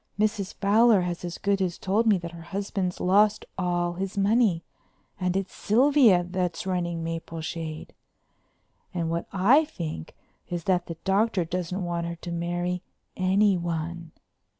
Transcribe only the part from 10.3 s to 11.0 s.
is that the